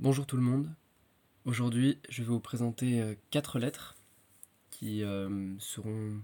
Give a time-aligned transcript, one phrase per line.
[0.00, 0.74] Bonjour tout le monde.
[1.44, 3.98] Aujourd'hui, je vais vous présenter euh, quatre lettres
[4.70, 6.22] qui euh, seront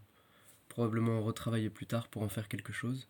[0.71, 3.07] probablement retravaillées plus tard pour en faire quelque chose.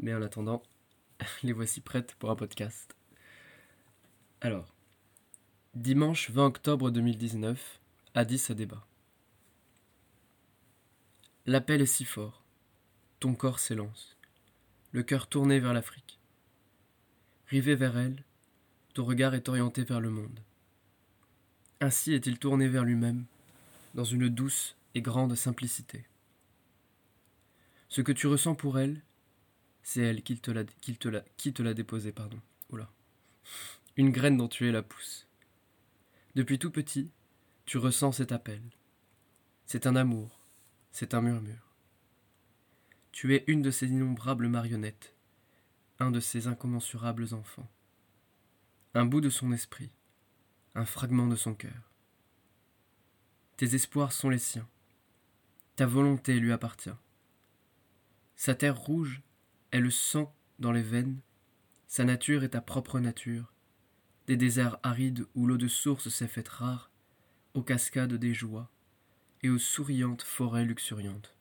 [0.00, 0.60] Mais en attendant,
[1.44, 2.96] les voici prêtes pour un podcast.
[4.40, 4.74] Alors,
[5.76, 7.80] dimanche 20 octobre 2019,
[8.14, 8.84] Addis Abeba.
[11.46, 12.42] L'appel est si fort,
[13.20, 14.16] ton corps s'élance,
[14.90, 16.18] le cœur tourné vers l'Afrique.
[17.46, 18.24] Rivé vers elle,
[18.94, 20.38] ton regard est orienté vers le monde.
[21.80, 23.24] Ainsi est-il tourné vers lui-même,
[23.94, 26.04] dans une douce et grande simplicité.
[27.88, 29.02] Ce que tu ressens pour elle,
[29.82, 30.64] c'est elle qui te l'a,
[31.36, 32.38] qui déposé, pardon.
[32.70, 32.88] Oula.
[33.96, 35.26] Une graine dont tu es la pousse.
[36.36, 37.10] Depuis tout petit,
[37.66, 38.62] tu ressens cet appel.
[39.66, 40.38] C'est un amour,
[40.92, 41.74] c'est un murmure.
[43.10, 45.14] Tu es une de ces innombrables marionnettes,
[45.98, 47.68] un de ces incommensurables enfants
[48.94, 49.90] un bout de son esprit,
[50.76, 51.92] un fragment de son cœur.
[53.56, 54.68] Tes espoirs sont les siens,
[55.74, 56.94] ta volonté lui appartient.
[58.36, 59.22] Sa terre rouge
[59.72, 61.20] est le sang dans les veines,
[61.88, 63.52] sa nature est ta propre nature,
[64.28, 66.92] des déserts arides où l'eau de source s'est faite rare,
[67.54, 68.70] aux cascades des joies
[69.42, 71.36] et aux souriantes forêts luxuriantes.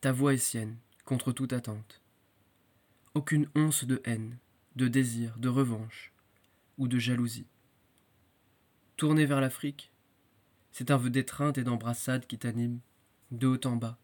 [0.00, 2.00] Ta voix est sienne, contre toute attente.
[3.14, 4.38] Aucune once de haine,
[4.76, 6.12] de désir, de revanche
[6.76, 7.46] ou de jalousie.
[8.96, 9.90] Tourner vers l'Afrique,
[10.70, 12.80] c'est un vœu d'étreinte et d'embrassade qui t'anime,
[13.30, 13.98] de haut en bas,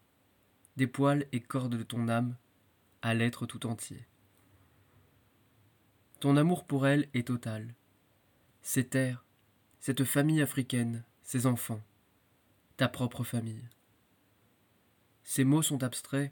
[0.75, 2.35] des poils et cordes de ton âme
[3.03, 4.07] à l'être tout entier.
[6.19, 7.75] Ton amour pour elle est total.
[8.63, 9.23] Ces terres,
[9.79, 11.81] cette famille africaine, ses enfants,
[12.77, 13.69] ta propre famille.
[15.23, 16.31] Ces mots sont abstraits,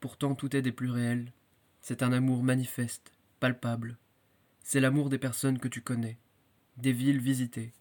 [0.00, 1.32] pourtant tout est des plus réels.
[1.80, 3.12] C'est un amour manifeste,
[3.42, 3.98] palpable.
[4.62, 6.16] C'est l'amour des personnes que tu connais,
[6.76, 7.72] des villes visitées,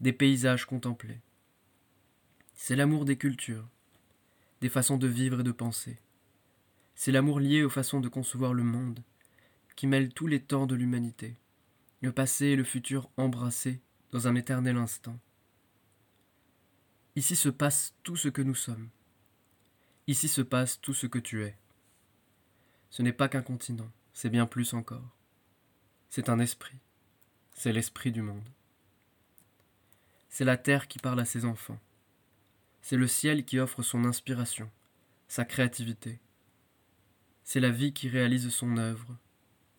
[0.00, 1.20] des paysages contemplés.
[2.54, 3.68] C'est l'amour des cultures,
[4.62, 5.98] des façons de vivre et de penser.
[6.94, 9.02] C'est l'amour lié aux façons de concevoir le monde,
[9.76, 11.36] qui mêle tous les temps de l'humanité,
[12.00, 15.18] le passé et le futur embrassés dans un éternel instant.
[17.16, 18.88] Ici se passe tout ce que nous sommes.
[20.06, 21.54] Ici se passe tout ce que tu es.
[22.88, 25.16] Ce n'est pas qu'un continent c'est bien plus encore.
[26.10, 26.78] C'est un esprit,
[27.54, 28.48] c'est l'esprit du monde.
[30.28, 31.78] C'est la terre qui parle à ses enfants.
[32.80, 34.70] C'est le ciel qui offre son inspiration,
[35.28, 36.18] sa créativité.
[37.44, 39.16] C'est la vie qui réalise son œuvre,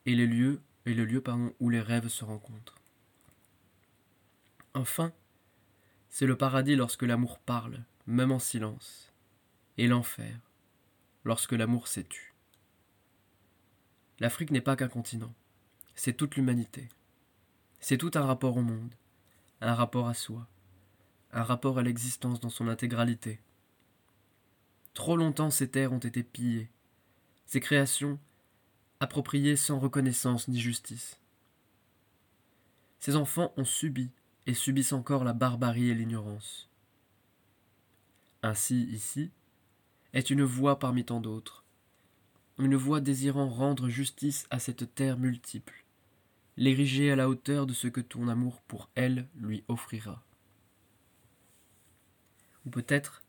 [0.06, 2.80] et les lieux et le lieu pardon, où les rêves se rencontrent.
[4.74, 5.14] Enfin,
[6.10, 9.12] c'est le paradis lorsque l'amour parle, même en silence,
[9.78, 10.36] et l'enfer
[11.24, 12.33] lorsque l'amour s'est tu.
[14.20, 15.34] L'Afrique n'est pas qu'un continent,
[15.96, 16.90] c'est toute l'humanité.
[17.80, 18.94] C'est tout un rapport au monde,
[19.62, 20.48] un rapport à soi,
[21.32, 23.42] un rapport à l'existence dans son intégralité.
[24.94, 26.70] Trop longtemps ces terres ont été pillées,
[27.46, 28.20] ces créations
[29.00, 31.20] appropriées sans reconnaissance ni justice.
[33.00, 34.12] Ces enfants ont subi
[34.46, 36.70] et subissent encore la barbarie et l'ignorance.
[38.44, 39.32] Ainsi, ici,
[40.14, 41.63] est une voix parmi tant d'autres,
[42.64, 45.84] une voix désirant rendre justice à cette terre multiple,
[46.58, 50.24] l'ériger à la hauteur de ce que ton amour pour elle lui offrira.
[52.66, 53.24] Ou peut-être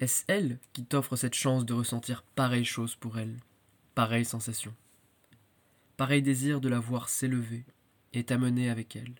[0.00, 3.36] est-ce elle qui t'offre cette chance de ressentir pareille chose pour elle,
[3.94, 4.74] pareille sensation,
[5.96, 7.64] pareil désir de la voir s'élever
[8.12, 9.14] et t'amener avec elle?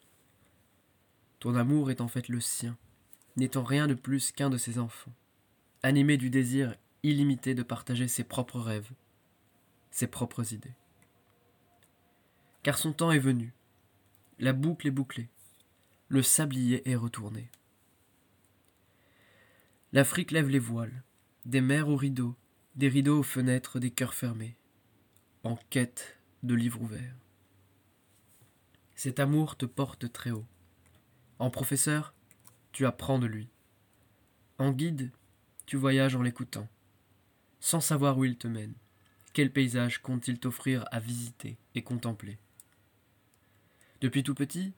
[1.40, 2.76] Ton amour est en fait le sien,
[3.36, 5.12] n'étant rien de plus qu'un de ses enfants,
[5.82, 8.90] animé du désir illimité de partager ses propres rêves,
[9.98, 10.76] ses propres idées.
[12.62, 13.52] Car son temps est venu,
[14.38, 15.28] la boucle est bouclée,
[16.06, 17.50] le sablier est retourné.
[19.92, 21.02] L'Afrique lève les voiles,
[21.46, 22.36] des mers aux rideaux,
[22.76, 24.56] des rideaux aux fenêtres, des cœurs fermés,
[25.42, 27.16] en quête de livres ouverts.
[28.94, 30.46] Cet amour te porte très haut.
[31.40, 32.14] En professeur,
[32.70, 33.48] tu apprends de lui.
[34.58, 35.10] En guide,
[35.66, 36.68] tu voyages en l'écoutant,
[37.58, 38.74] sans savoir où il te mène.
[39.38, 42.38] Quel paysage compte-t-il t'offrir à visiter et contempler
[44.00, 44.72] Depuis tout petit,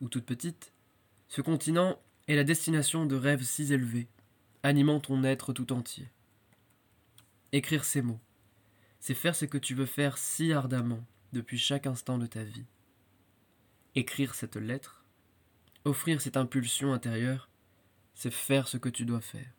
[0.00, 0.72] ou toute petite,
[1.26, 4.06] ce continent est la destination de rêves si élevés,
[4.62, 6.08] animant ton être tout entier.
[7.50, 8.20] Écrire ces mots,
[9.00, 12.66] c'est faire ce que tu veux faire si ardemment depuis chaque instant de ta vie.
[13.96, 15.04] Écrire cette lettre,
[15.84, 17.50] offrir cette impulsion intérieure,
[18.14, 19.50] c'est faire ce que tu dois faire.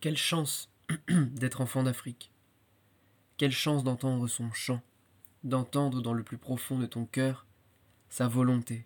[0.00, 0.72] Quelle chance
[1.08, 2.32] d'être enfant d'Afrique.
[3.40, 4.82] Quelle chance d'entendre son chant,
[5.44, 7.46] d'entendre dans le plus profond de ton cœur
[8.10, 8.84] sa volonté,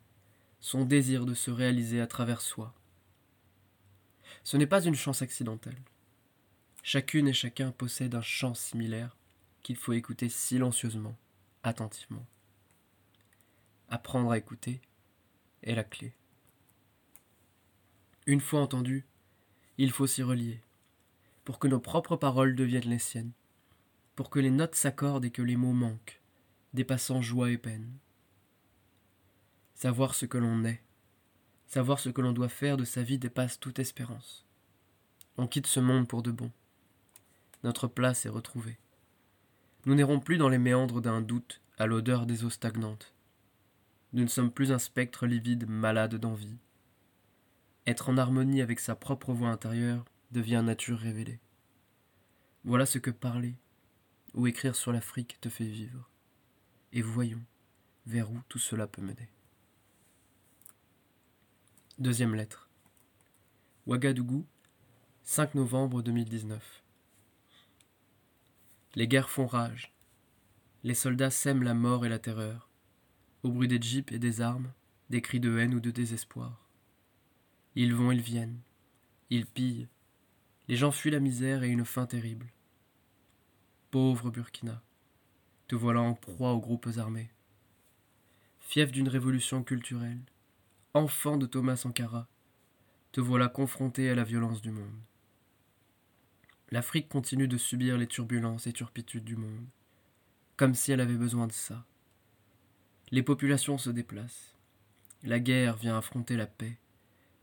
[0.60, 2.72] son désir de se réaliser à travers soi.
[4.44, 5.82] Ce n'est pas une chance accidentelle.
[6.84, 9.16] Chacune et chacun possède un chant similaire
[9.64, 11.16] qu'il faut écouter silencieusement,
[11.64, 12.24] attentivement.
[13.88, 14.80] Apprendre à écouter
[15.64, 16.12] est la clé.
[18.26, 19.04] Une fois entendu,
[19.78, 20.60] il faut s'y relier,
[21.44, 23.32] pour que nos propres paroles deviennent les siennes,
[24.14, 26.20] pour que les notes s'accordent et que les mots manquent,
[26.72, 27.90] dépassant joie et peine.
[29.74, 30.82] Savoir ce que l'on est,
[31.66, 34.46] savoir ce que l'on doit faire de sa vie dépasse toute espérance.
[35.36, 36.50] On quitte ce monde pour de bon.
[37.64, 38.78] Notre place est retrouvée.
[39.86, 43.12] Nous n'errons plus dans les méandres d'un doute à l'odeur des eaux stagnantes.
[44.12, 46.58] Nous ne sommes plus un spectre livide malade d'envie.
[47.86, 51.40] Être en harmonie avec sa propre voix intérieure devient nature révélée.
[52.62, 53.56] Voilà ce que parler
[54.34, 56.10] ou écrire sur l'Afrique te fait vivre.
[56.92, 57.42] Et voyons
[58.06, 59.28] vers où tout cela peut mener.
[61.98, 62.68] Deuxième lettre.
[63.86, 64.46] Ouagadougou,
[65.22, 66.82] 5 novembre 2019.
[68.96, 69.92] Les guerres font rage.
[70.82, 72.68] Les soldats sèment la mort et la terreur,
[73.42, 74.72] au bruit des jeeps et des armes,
[75.10, 76.68] des cris de haine ou de désespoir.
[77.74, 78.60] Ils vont, ils viennent,
[79.30, 79.88] ils pillent.
[80.68, 82.53] Les gens fuient la misère et une faim terrible.
[83.94, 84.82] Pauvre Burkina,
[85.68, 87.30] te voilà en proie aux groupes armés.
[88.58, 90.18] Fief d'une révolution culturelle,
[90.94, 92.26] enfant de Thomas Sankara,
[93.12, 95.00] te voilà confronté à la violence du monde.
[96.72, 99.68] L'Afrique continue de subir les turbulences et turpitudes du monde,
[100.56, 101.86] comme si elle avait besoin de ça.
[103.12, 104.56] Les populations se déplacent.
[105.22, 106.80] La guerre vient affronter la paix,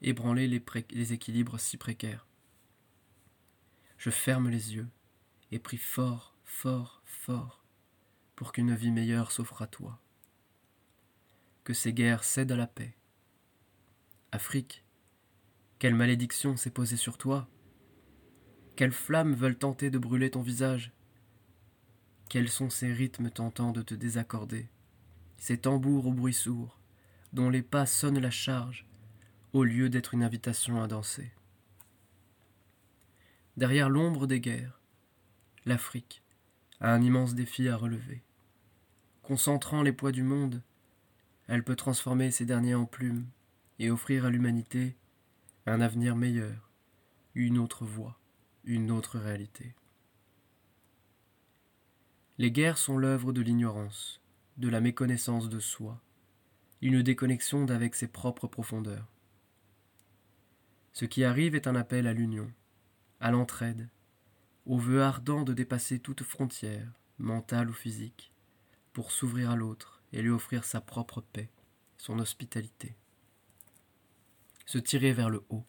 [0.02, 2.28] ébranler les, les équilibres si précaires.
[3.98, 4.90] Je ferme les yeux
[5.54, 7.64] et prie fort, fort, fort
[8.36, 10.00] pour qu'une vie meilleure s'offre à toi.
[11.64, 12.96] Que ces guerres cèdent à la paix.
[14.32, 14.84] Afrique,
[15.80, 17.48] quelle malédiction s'est posée sur toi
[18.76, 20.92] Quelles flammes veulent tenter de brûler ton visage
[22.30, 24.70] Quels sont ces rythmes tentant de te désaccorder
[25.38, 26.80] Ces tambours au bruit sourd,
[27.34, 28.86] dont les pas sonnent la charge,
[29.54, 31.32] au lieu d'être une invitation à danser
[33.58, 34.80] Derrière l'ombre des guerres,
[35.66, 36.22] l'Afrique
[36.82, 38.22] a un immense défi à relever.
[39.24, 40.62] Concentrant les poids du monde,
[41.48, 43.28] elle peut transformer ces derniers en plumes
[43.80, 44.96] et offrir à l'humanité
[45.66, 46.70] un avenir meilleur,
[47.36, 48.20] une autre voie,
[48.64, 49.76] une autre réalité.
[52.38, 54.22] Les guerres sont l'œuvre de l'ignorance,
[54.58, 56.02] de la méconnaissance de soi,
[56.82, 59.08] une déconnexion d'avec ses propres profondeurs.
[60.94, 62.52] Ce qui arrive est un appel à l'union,
[63.20, 63.88] à l'entraide,
[64.66, 68.32] au vœu ardent de dépasser toute frontière, mentale ou physique,
[68.94, 71.50] pour s'ouvrir à l'autre et lui offrir sa propre paix,
[71.98, 72.96] son hospitalité
[74.72, 75.66] se tirer vers le haut.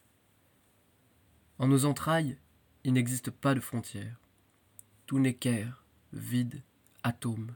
[1.59, 2.37] En nos entrailles,
[2.85, 4.17] il n'existe pas de frontières.
[5.07, 6.63] Tout n'est qu'air, vide,
[7.03, 7.53] atome.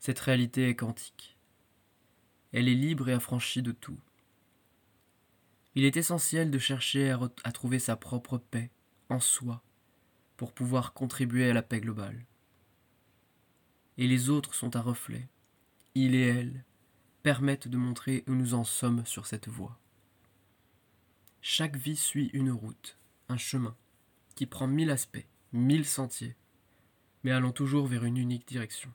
[0.00, 1.36] Cette réalité est quantique.
[2.52, 4.00] Elle est libre et affranchie de tout.
[5.74, 8.70] Il est essentiel de chercher à, à trouver sa propre paix
[9.10, 9.62] en soi
[10.36, 12.24] pour pouvoir contribuer à la paix globale.
[13.98, 15.28] Et les autres sont un reflet.
[15.94, 16.64] Il et elle
[17.22, 19.78] permettent de montrer où nous en sommes sur cette voie.
[21.40, 23.76] Chaque vie suit une route, un chemin,
[24.34, 26.36] qui prend mille aspects, mille sentiers,
[27.22, 28.92] mais allant toujours vers une unique direction.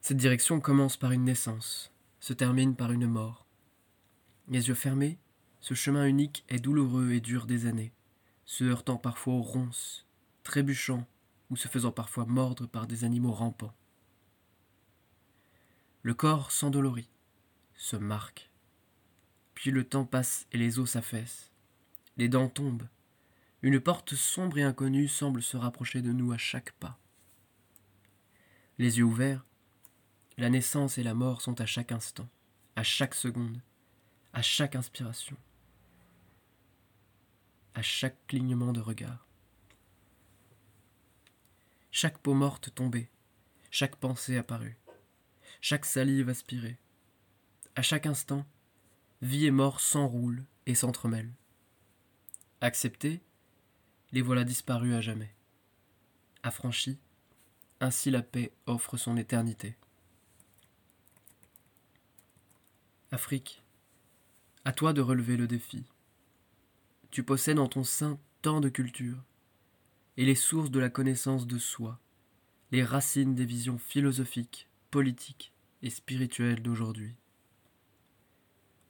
[0.00, 3.46] Cette direction commence par une naissance, se termine par une mort.
[4.48, 5.18] Les yeux fermés,
[5.60, 7.92] ce chemin unique est douloureux et dure des années,
[8.46, 10.06] se heurtant parfois aux ronces,
[10.44, 11.06] trébuchant
[11.50, 13.74] ou se faisant parfois mordre par des animaux rampants.
[16.02, 17.10] Le corps s'endolorit,
[17.74, 18.50] se marque,
[19.54, 21.50] puis le temps passe et les os s'affaissent.
[22.16, 22.88] Les dents tombent.
[23.62, 26.98] Une porte sombre et inconnue semble se rapprocher de nous à chaque pas.
[28.78, 29.44] Les yeux ouverts,
[30.38, 32.28] la naissance et la mort sont à chaque instant,
[32.76, 33.60] à chaque seconde,
[34.32, 35.36] à chaque inspiration,
[37.76, 39.26] à chaque clignement de regard.
[41.90, 43.10] Chaque peau morte tombée,
[43.70, 44.78] chaque pensée apparue,
[45.60, 46.78] chaque salive aspirée.
[47.74, 48.46] À chaque instant,
[49.20, 51.34] vie et mort s'enroulent et s'entremêlent.
[52.62, 53.20] Acceptés,
[54.10, 55.34] les voilà disparus à jamais.
[56.42, 56.98] Affranchis,
[57.80, 59.76] ainsi la paix offre son éternité.
[63.10, 63.62] Afrique,
[64.64, 65.84] à toi de relever le défi.
[67.16, 69.24] Tu possèdes en ton sein tant de cultures,
[70.18, 71.98] et les sources de la connaissance de soi,
[72.72, 77.14] les racines des visions philosophiques, politiques et spirituelles d'aujourd'hui.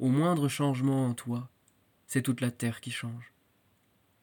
[0.00, 1.48] Au moindre changement en toi,
[2.08, 3.32] c'est toute la terre qui change.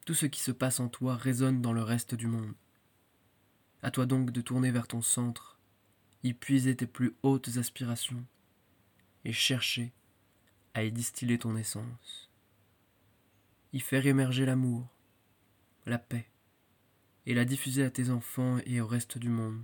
[0.05, 2.55] Tout ce qui se passe en toi résonne dans le reste du monde.
[3.83, 5.57] À toi donc de tourner vers ton centre,
[6.23, 8.25] y puiser tes plus hautes aspirations
[9.23, 9.93] et chercher
[10.73, 12.32] à y distiller ton essence.
[13.73, 14.87] Y faire émerger l'amour,
[15.87, 16.27] la paix,
[17.25, 19.63] et la diffuser à tes enfants et au reste du monde,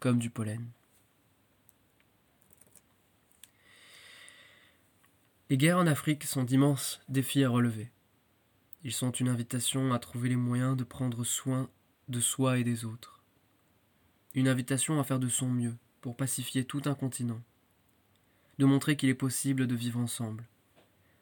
[0.00, 0.66] comme du pollen.
[5.50, 7.90] Les guerres en Afrique sont d'immenses défis à relever.
[8.84, 11.68] Ils sont une invitation à trouver les moyens de prendre soin
[12.08, 13.22] de soi et des autres.
[14.34, 17.42] Une invitation à faire de son mieux pour pacifier tout un continent.
[18.58, 20.48] De montrer qu'il est possible de vivre ensemble,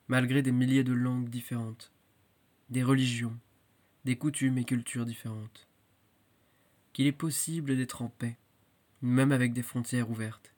[0.07, 1.91] malgré des milliers de langues différentes,
[2.71, 3.37] des religions,
[4.05, 5.69] des coutumes et cultures différentes.
[6.93, 8.37] Qu'il est possible d'être en paix,
[9.03, 10.55] même avec des frontières ouvertes,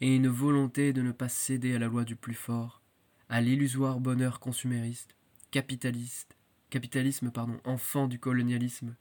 [0.00, 2.82] et une volonté de ne pas céder à la loi du plus fort,
[3.30, 5.16] à l'illusoire bonheur consumériste,
[5.50, 6.36] capitaliste,
[6.68, 8.94] capitalisme pardon, enfant du colonialisme,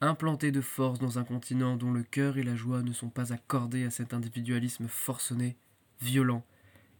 [0.00, 3.32] implanté de force dans un continent dont le cœur et la joie ne sont pas
[3.32, 5.56] accordés à cet individualisme forcené,
[6.00, 6.44] violent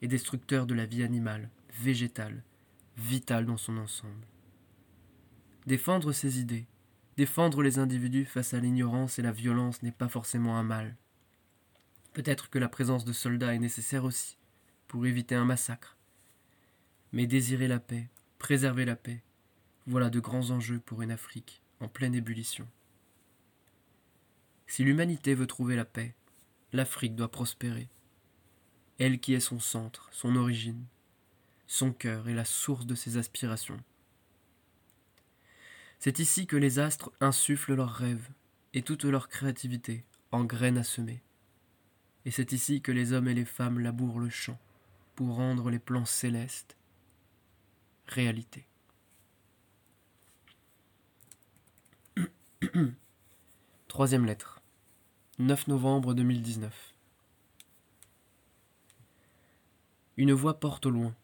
[0.03, 2.43] et destructeur de la vie animale, végétale,
[2.97, 4.27] vitale dans son ensemble.
[5.67, 6.67] Défendre ses idées,
[7.17, 10.97] défendre les individus face à l'ignorance et la violence n'est pas forcément un mal.
[12.15, 14.39] Peut-être que la présence de soldats est nécessaire aussi,
[14.89, 15.97] pour éviter un massacre.
[17.13, 19.23] Mais désirer la paix, préserver la paix,
[19.87, 22.67] voilà de grands enjeux pour une Afrique en pleine ébullition.
[24.67, 26.15] Si l'humanité veut trouver la paix,
[26.73, 27.89] l'Afrique doit prospérer.
[28.99, 30.87] Elle qui est son centre, son origine,
[31.67, 33.81] son cœur et la source de ses aspirations.
[36.05, 38.29] C'est ici que les astres insufflent leurs rêves
[38.75, 41.23] et toute leur créativité en graines à semer.
[42.25, 44.59] Et c'est ici que les hommes et les femmes labourent le champ
[45.15, 46.77] pour rendre les plans célestes
[48.09, 48.67] réalité.
[53.87, 54.61] Troisième lettre.
[55.39, 56.95] 9 novembre 2019.
[60.17, 61.15] Une voix porte au loin.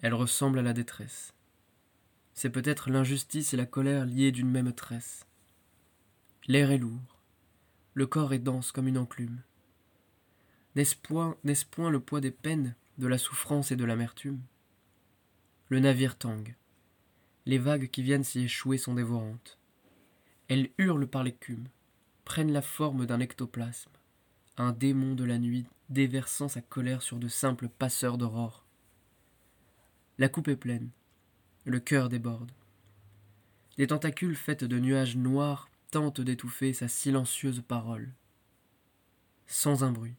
[0.00, 1.32] Elle ressemble à la détresse.
[2.40, 5.26] C'est peut-être l'injustice et la colère liées d'une même tresse.
[6.46, 7.20] L'air est lourd.
[7.92, 9.42] Le corps est dense comme une enclume.
[10.74, 11.36] N'est-ce point,
[11.90, 14.40] le poids des peines, de la souffrance et de l'amertume?
[15.68, 16.54] Le navire tangue.
[17.44, 19.58] Les vagues qui viennent s'y échouer sont dévorantes.
[20.48, 21.68] Elles hurlent par l'écume,
[22.24, 23.92] prennent la forme d'un ectoplasme,
[24.56, 28.64] un démon de la nuit déversant sa colère sur de simples passeurs d'aurore.
[30.16, 30.88] La coupe est pleine,
[31.70, 32.50] le cœur déborde.
[33.78, 38.12] Les tentacules faites de nuages noirs tentent d'étouffer sa silencieuse parole.
[39.46, 40.16] Sans un bruit,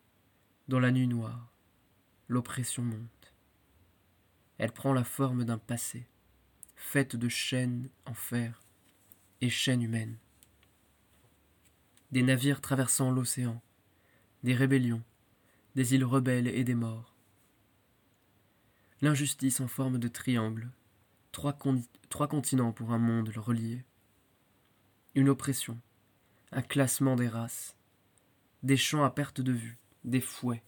[0.68, 1.52] dans la nuit noire,
[2.28, 3.34] l'oppression monte.
[4.58, 6.08] Elle prend la forme d'un passé,
[6.76, 8.62] faite de chaînes en fer
[9.42, 10.18] et chaînes humaines.
[12.12, 13.62] Des navires traversant l'océan,
[14.44, 15.04] des rébellions,
[15.76, 17.14] des îles rebelles et des morts.
[19.02, 20.70] L'injustice en forme de triangle,
[21.32, 21.54] trois,
[22.28, 23.84] continents pour un monde relié.
[25.16, 25.80] Une oppression,
[26.52, 27.76] un classement des races,
[28.64, 30.64] des champs à perte de vue, des fouets,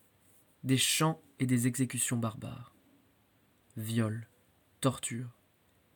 [0.63, 2.73] des chants et des exécutions barbares
[3.75, 4.27] viol,
[4.81, 5.29] torture,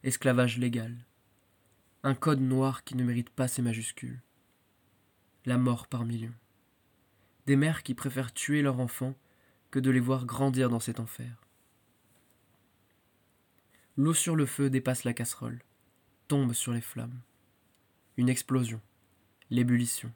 [0.03, 1.05] esclavage légal,
[2.03, 4.21] un code noir qui ne mérite pas ses majuscules,
[5.45, 6.33] la mort par millions,
[7.45, 9.15] des mères qui préfèrent tuer leurs enfants
[9.69, 11.47] que de les voir grandir dans cet enfer.
[13.98, 15.62] L'eau sur le feu dépasse la casserole,
[16.27, 17.20] tombe sur les flammes.
[18.16, 18.82] Une explosion,
[19.50, 20.12] l'ébullition.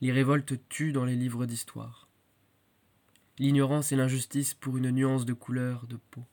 [0.00, 2.08] Les révoltes tuent dans les livres d'histoire.
[3.38, 6.24] L'ignorance et l'injustice pour une nuance de couleur de peau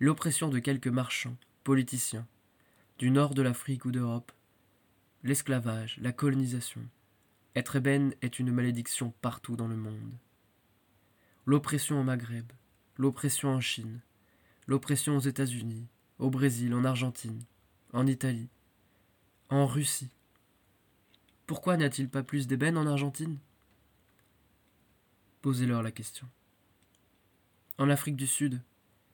[0.00, 2.26] l'oppression de quelques marchands, politiciens,
[2.98, 4.32] du nord de l'Afrique ou d'Europe,
[5.22, 6.80] l'esclavage, la colonisation.
[7.54, 10.14] Être ébène est une malédiction partout dans le monde.
[11.44, 12.50] L'oppression au Maghreb,
[12.96, 14.00] l'oppression en Chine,
[14.70, 15.88] l'oppression aux États-Unis,
[16.20, 17.42] au Brésil, en Argentine,
[17.92, 18.48] en Italie,
[19.48, 20.12] en Russie.
[21.48, 23.36] Pourquoi n'y a-t-il pas plus d'ébène en Argentine?
[25.42, 26.28] Posez-leur la question.
[27.78, 28.62] En Afrique du Sud,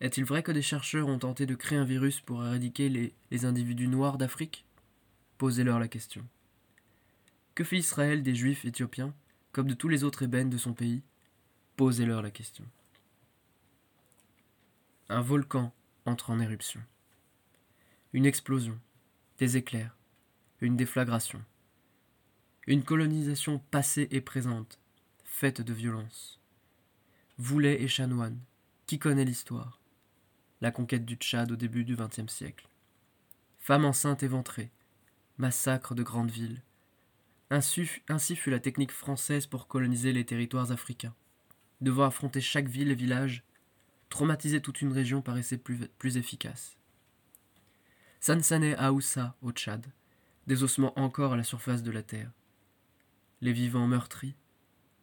[0.01, 2.91] est-il vrai que des chercheurs ont tenté de créer un virus pour éradiquer
[3.31, 4.67] les, individus noirs d'Afrique?
[5.39, 6.23] Posez-leur la question.
[7.55, 9.15] Que fait Israël des juifs éthiopiens,
[9.53, 11.03] comme de tous les autres ébènes de son pays?
[11.77, 12.67] Posez-leur la question.
[15.09, 15.73] Un volcan
[16.05, 16.83] entre en éruption.
[18.13, 18.77] Une explosion,
[19.39, 19.97] des éclairs,
[20.61, 21.45] une déflagration.
[22.67, 24.81] Une colonisation passée et présente,
[25.23, 26.41] faite de violence.
[27.39, 28.41] Voulait et chanoine,
[28.87, 29.81] qui connaît l'histoire?
[30.61, 32.69] La conquête du Tchad au début du XXe siècle.
[33.61, 34.73] Femmes enceintes éventrées,
[35.39, 36.63] massacre de grandes villes.
[37.51, 41.15] Ainsi fut la technique française pour coloniser les territoires africains.
[41.81, 43.45] Devoir affronter chaque ville et village,
[44.09, 46.77] traumatiser toute une région paraissait plus, efficace.
[48.21, 49.87] Sansane Aoussa au Tchad,
[50.47, 52.31] des ossements encore à la surface de la terre.
[53.41, 54.35] Les vivants meurtris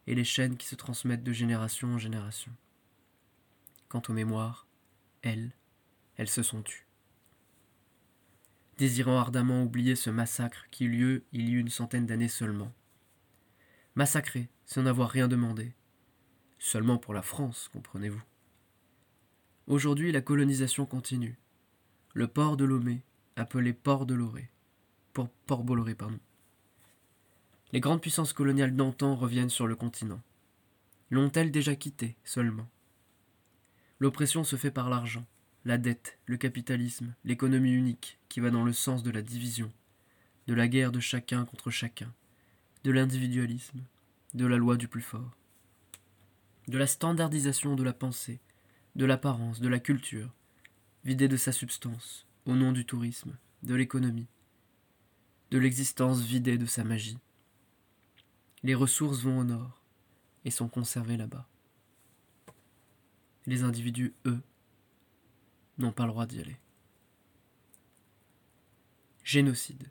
[0.07, 2.51] et les chaînes qui se transmettent de génération en génération.
[3.87, 4.67] Quant aux mémoires,
[5.21, 5.51] elles,
[6.17, 6.87] elles se sont tues.
[8.77, 12.73] Désirant ardemment oublier ce massacre qui eut lieu il y eut une centaine d'années seulement.
[13.95, 15.73] Massacré sans avoir rien demandé.
[16.57, 18.23] Seulement pour la France, comprenez-vous.
[19.67, 21.37] Aujourd'hui, la colonisation continue.
[22.13, 23.01] Le port de Lomé,
[23.37, 24.51] appelé port de Loré,
[25.13, 26.19] pour Port Bolloré, pardon.
[27.71, 30.21] Les grandes puissances coloniales d'antan reviennent sur le continent.
[31.09, 32.67] L'ont-elles déjà quitté seulement?
[33.99, 35.25] L'oppression se fait par l'argent,
[35.63, 39.71] la dette, le capitalisme, l'économie unique qui va dans le sens de la division,
[40.47, 42.13] de la guerre de chacun contre chacun,
[42.83, 43.79] de l'individualisme,
[44.33, 45.37] de la loi du plus fort,
[46.67, 48.41] de la standardisation de la pensée,
[48.95, 50.33] de l'apparence, de la culture,
[51.03, 54.27] vidée de sa substance, au nom du tourisme, de l'économie,
[55.51, 57.19] de l'existence vidée de sa magie.
[58.63, 59.81] Les ressources vont au nord
[60.45, 61.47] et sont conservées là-bas.
[63.45, 64.41] Les individus, eux,
[65.77, 66.57] n'ont pas le droit d'y aller.
[69.23, 69.89] Génocide.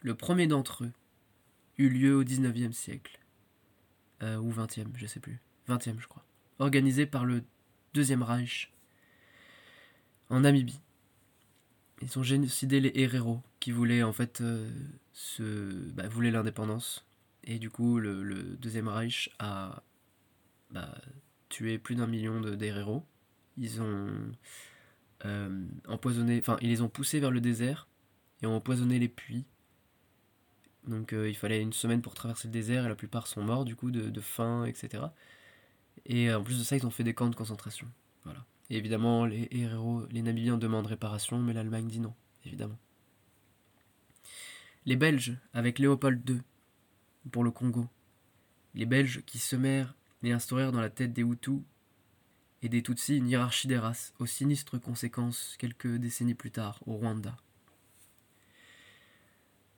[0.00, 0.92] Le premier d'entre eux
[1.78, 3.20] eut lieu au XIXe siècle,
[4.22, 6.24] euh, ou XXe, je sais plus, XXe je crois,
[6.58, 7.44] organisé par le
[7.96, 8.70] Deuxième Reich
[10.28, 10.82] en Namibie.
[12.02, 14.70] Ils ont génocidé les Herero qui voulaient en fait euh,
[15.14, 15.42] se,
[15.94, 17.06] bah, voulaient l'indépendance
[17.42, 19.82] et du coup le, Deuxième Reich a
[20.72, 20.94] bah,
[21.48, 23.02] tué plus d'un million d'Herero.
[23.56, 24.08] Ils ont
[25.24, 27.88] euh, empoisonné, enfin ils les ont poussés vers le désert
[28.42, 29.46] et ont empoisonné les puits.
[30.86, 33.64] Donc euh, il fallait une semaine pour traverser le désert et la plupart sont morts
[33.64, 35.04] du coup de faim, etc.
[36.04, 37.90] Et en plus de ça, ils ont fait des camps de concentration.
[38.24, 38.44] Voilà.
[38.70, 42.78] Et évidemment, les héros, les Namibiens demandent réparation, mais l'Allemagne dit non, évidemment.
[44.84, 46.42] Les Belges, avec Léopold II,
[47.32, 47.88] pour le Congo.
[48.74, 51.60] Les Belges qui semèrent et instaurèrent dans la tête des Hutus
[52.62, 56.96] et des Tutsis une hiérarchie des races, aux sinistres conséquences quelques décennies plus tard, au
[56.96, 57.36] Rwanda.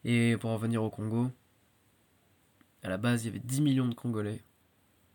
[0.04, 1.30] Et pour en revenir au Congo,
[2.82, 4.42] à la base, il y avait 10 millions de Congolais,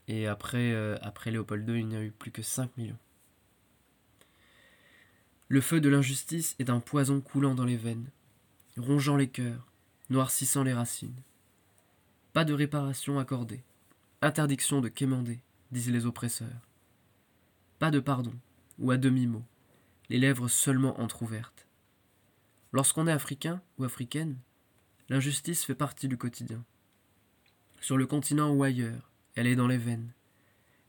[0.08, 2.98] et après, euh, Léopold II, il n'y a eu plus que 5 millions.
[5.48, 8.10] Le feu de l'injustice est un poison coulant dans les veines,
[8.78, 9.68] rongeant les cœurs,
[10.10, 11.22] noircissant les racines.
[12.34, 13.64] Pas de réparation accordée,
[14.22, 15.40] interdiction de quémander,
[15.72, 16.68] disent les oppresseurs.
[17.80, 18.34] Pas de pardon,
[18.80, 19.44] ou à demi-mot,
[20.10, 21.68] les lèvres seulement entr'ouvertes.
[22.72, 24.38] Lorsqu'on est africain ou africaine,
[25.10, 26.64] l'injustice fait partie du quotidien.
[27.80, 30.14] Sur le continent ou ailleurs, elle est dans les veines.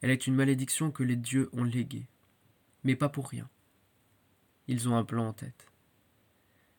[0.00, 2.06] Elle est une malédiction que les dieux ont léguée.
[2.82, 3.48] Mais pas pour rien.
[4.68, 5.70] Ils ont un plan en tête.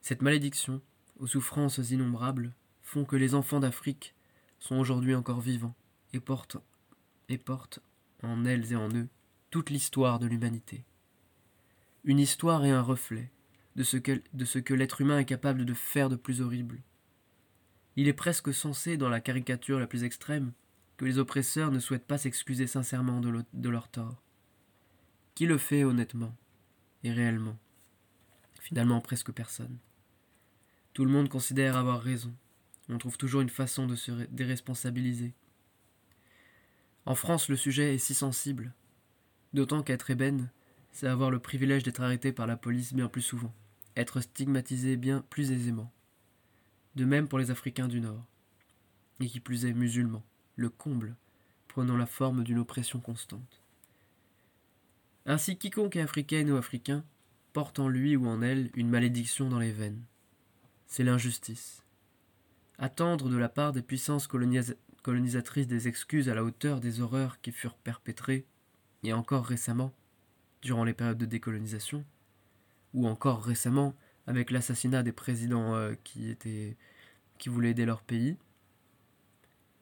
[0.02, 0.82] Cette malédiction,
[1.20, 4.14] aux souffrances innombrables, font que les enfants d'Afrique
[4.60, 5.76] sont aujourd'hui encore vivants
[6.14, 6.60] et portent,
[8.22, 9.08] en elles et en eux
[9.50, 10.84] toute l'histoire de l'humanité.
[12.04, 13.32] Une histoire et un reflet
[13.76, 16.82] de ce que, de ce que l'être humain est capable de faire de plus horrible.
[17.96, 20.54] Il est presque censé, dans la caricature la plus extrême,
[20.98, 24.22] que les oppresseurs ne souhaitent pas s'excuser sincèrement de, de leur tort.
[25.34, 26.36] Qui le fait honnêtement
[27.04, 27.58] et réellement?
[28.62, 29.78] Finalement presque personne.
[30.94, 32.34] Tout le monde considère avoir raison.
[32.88, 35.34] On trouve toujours une façon de se déresponsabiliser.
[37.06, 38.74] En France, le sujet est si sensible,
[39.54, 40.50] d'autant qu'être ébène,
[40.92, 43.54] c'est avoir le privilège d'être arrêté par la police bien plus souvent,
[43.98, 45.92] être stigmatisé bien plus aisément.
[46.96, 48.26] De même pour les Africains du Nord,
[49.20, 50.24] et qui plus est musulmans
[50.56, 51.16] le comble,
[51.68, 53.62] prenant la forme d'une oppression constante.
[55.26, 57.04] Ainsi quiconque est africaine ou africain
[57.56, 60.04] porte en lui ou en elle une malédiction dans les veines.
[60.88, 61.86] C'est l'injustice.
[62.78, 67.54] Attendre de la part des puissances colonisatrices des excuses à la hauteur des horreurs qui
[67.54, 68.46] furent perpétrées,
[69.04, 69.94] et encore récemment,
[70.62, 72.04] durant les périodes de décolonisation,
[72.94, 73.96] ou encore récemment
[74.28, 76.36] avec l'assassinat des présidents euh, qui
[77.48, 78.36] voulaient aider leur pays,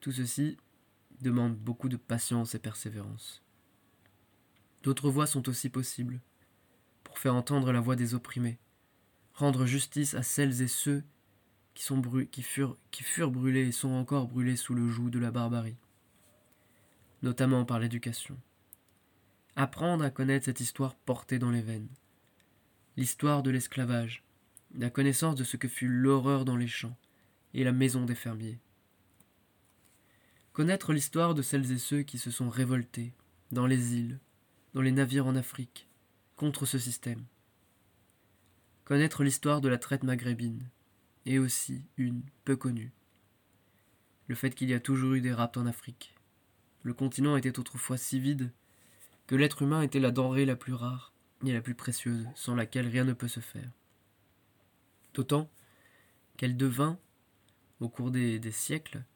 [0.03, 0.57] tout ceci
[1.21, 3.41] demande beaucoup de patience et persévérance.
[4.83, 6.19] D'autres voies sont aussi possibles,
[7.05, 8.59] pour faire entendre la voix des opprimés,
[9.33, 11.05] rendre justice à celles et ceux
[11.73, 11.87] qui,
[12.29, 15.77] qui furent brûlés et sont encore brûlés sous le joug de la barbarie,
[17.21, 18.37] notamment par l'éducation.
[19.55, 21.87] Apprendre à connaître cette histoire portée dans les veines,
[22.97, 24.25] l'histoire de l'esclavage,
[24.75, 26.97] la connaissance de ce que fut l'horreur dans les champs
[27.53, 28.59] et la maison des fermiers.
[30.53, 33.11] Connaître l'histoire de celles et ceux qui se sont révoltés
[33.51, 34.19] dans les îles,
[34.75, 35.87] dans les navires en Afrique,
[36.35, 37.25] contre ce système.
[38.85, 40.69] Connaître l'histoire de la traite maghrébine,
[41.25, 42.91] et aussi une peu connue.
[44.27, 46.13] Le fait qu'il y a toujours eu des raptes en Afrique.
[46.83, 48.51] Le continent était autrefois si vide
[49.25, 51.13] que l'être humain était la denrée la plus rare
[51.45, 53.71] et la plus précieuse, sans laquelle rien ne peut se faire.
[55.15, 55.49] D'autant
[56.37, 56.99] qu'elle devint,
[57.79, 59.12] au cours des, siècles, euh,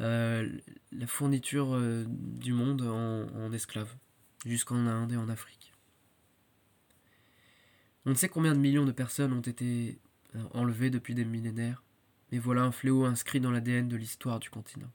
[0.00, 3.94] la fourniture euh, du monde en, esclaves,
[4.46, 5.74] jusqu'en Inde et en Afrique.
[8.06, 10.00] On ne sait combien de millions de personnes ont été
[10.34, 11.82] euh, enlevées depuis des millénaires,
[12.32, 14.90] mais voilà un fléau inscrit dans l'ADN de l'histoire du continent.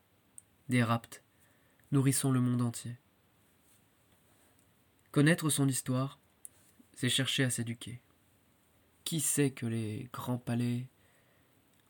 [0.69, 1.23] Des raptes,
[1.91, 2.97] nourrissant le monde entier.
[5.11, 6.19] Connaître son histoire,
[6.95, 8.01] c'est chercher à s'éduquer.
[9.03, 10.87] Qui sait que les grands palais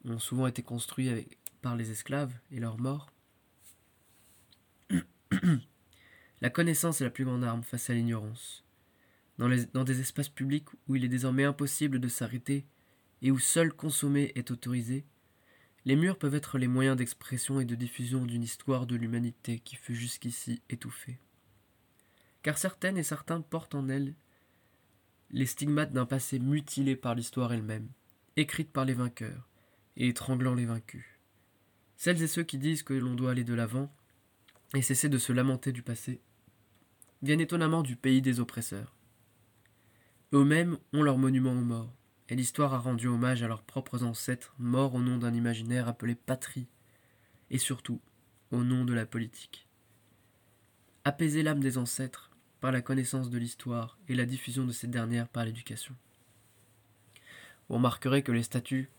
[0.04, 1.10] ont souvent été construits
[1.66, 3.12] par les esclaves et leurs morts
[6.42, 8.64] La connaissance est la plus grande arme face à l'ignorance.
[9.40, 12.68] Dans, dans, des espaces publics où il est désormais impossible de s'arrêter
[13.24, 15.08] et où seul consommer est autorisé,
[15.86, 19.76] les murs peuvent être les moyens d'expression et de diffusion d'une histoire de l'humanité qui
[19.76, 21.18] fut jusqu'ici étouffée.
[22.44, 24.14] Car certaines et certains portent en elles
[25.32, 27.90] les stigmates d'un passé mutilé par l'histoire elle-même,
[28.36, 29.50] écrite par les vainqueurs
[29.98, 31.15] et étranglant les vaincus.
[31.98, 33.92] Celles et ceux qui disent que l'on doit aller de l'avant
[34.74, 36.20] et cesser de se lamenter du passé
[37.22, 38.96] viennent étonnamment du pays des oppresseurs.
[40.34, 41.94] Eux-mêmes ont leur monument aux morts,
[42.30, 46.16] et l'histoire a rendu hommage à leurs propres ancêtres morts au nom d'un imaginaire appelé
[46.16, 46.68] patrie,
[47.50, 48.02] et surtout
[48.52, 49.68] au nom de la politique.
[51.04, 52.32] Apaiser l'âme des ancêtres,
[52.66, 55.96] par la connaissance de l'histoire et la diffusion de cette dernière par l'éducation.
[57.70, 58.90] Vous remarquerez que les statues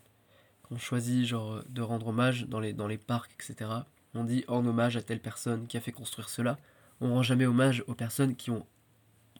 [0.69, 3.71] qu'on choisit genre de rendre hommage dans les, dans les parcs, etc.,
[4.15, 6.59] on dit en hommage à telle personne qui a fait construire cela,
[7.01, 8.67] on rend jamais hommage aux personnes qui ont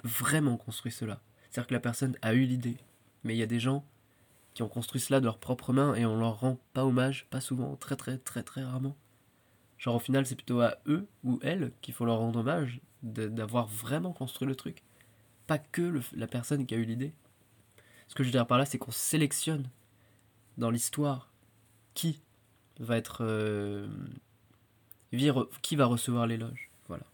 [0.05, 1.21] vraiment construit cela.
[1.51, 2.77] C'est-à-dire que la personne a eu l'idée,
[3.25, 3.85] mais il y a des gens
[4.55, 7.41] qui ont construit cela de leurs propres mains et on leur rend pas hommage, pas
[7.41, 8.97] souvent, très très très très rarement.
[9.79, 13.67] Genre au final c'est plutôt à eux ou elles qu'il faut leur rendre hommage d'avoir
[13.67, 14.83] vraiment construit le truc.
[15.47, 17.13] Pas que la personne qui a eu l'idée.
[18.09, 19.69] Ce que je veux dire par là, c'est qu'on sélectionne
[20.57, 21.31] dans l'histoire
[21.95, 22.21] qui
[22.79, 23.19] va être.
[23.23, 23.89] Euh,
[25.63, 26.71] qui va recevoir l'éloge.
[26.89, 27.05] Voilà.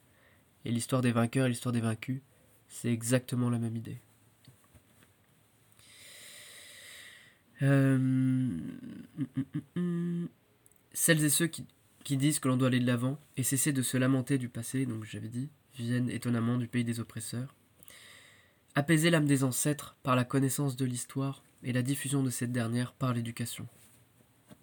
[0.64, 2.20] Et l'histoire des vainqueurs et l'histoire des vaincus,
[2.68, 4.00] c'est exactement la même idée.
[7.62, 8.58] Euh,
[10.92, 11.64] celles et ceux qui,
[12.02, 14.84] qui disent que l'on doit aller de l'avant et cesser de se lamenter du passé,
[14.84, 17.54] donc j'avais dit, viennent étonnamment du pays des oppresseurs.
[18.74, 22.92] Apaiser l'âme des ancêtres par la connaissance de l'histoire et la diffusion de cette dernière
[22.92, 23.68] par l'éducation.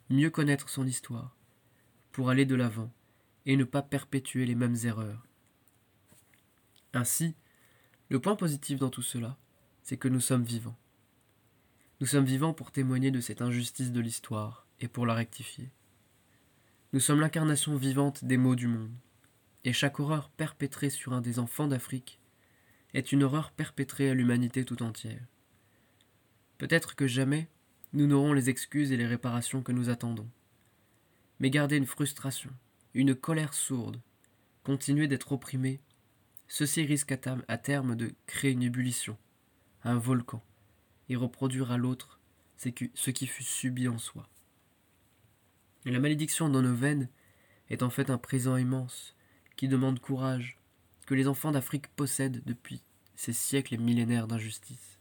[0.10, 1.36] Mieux connaître son histoire
[2.12, 2.92] pour aller de l'avant
[3.46, 5.26] et ne pas perpétuer les mêmes erreurs.
[6.94, 7.36] Ainsi,
[8.10, 9.38] le point positif dans tout cela,
[9.84, 10.78] c'est que nous sommes vivants.
[12.02, 15.70] Nous sommes vivants pour témoigner de cette injustice de l'histoire et pour la rectifier.
[16.94, 18.94] Nous sommes l'incarnation vivante des maux du monde
[19.64, 22.20] et chaque horreur perpétrée sur un des enfants d'Afrique
[22.94, 25.22] est une horreur perpétrée à l'humanité tout entière.
[26.60, 27.50] Peut-être que jamais
[27.94, 30.30] nous n'aurons les excuses et les réparations que nous attendons.
[31.40, 32.52] Mais garder une frustration,
[32.94, 34.00] une colère sourde,
[34.64, 35.80] continuer d'être opprimé,
[36.48, 39.18] ceci risque à terme de créer une ébullition,
[39.84, 40.44] un volcan,
[41.08, 42.20] et reproduire à l'autre
[42.58, 44.30] ce qui fut subi en soi.
[45.86, 47.08] La malédiction dans nos veines
[47.70, 49.16] est en fait un présent immense,
[49.56, 50.60] qui demande courage,
[51.08, 52.84] que les enfants d'Afrique possèdent depuis
[53.16, 54.99] ces siècles et millénaires d'injustice.